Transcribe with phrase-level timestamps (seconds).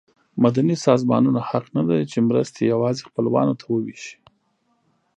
[0.43, 4.15] مدني سازمانونه حق نه لري چې مرستې یوازې خپلوانو ته وویشي.